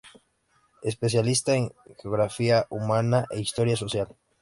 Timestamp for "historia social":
3.39-4.07